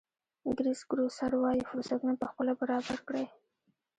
[0.57, 3.25] کرېس ګروسر وایي فرصتونه پخپله برابر کړئ.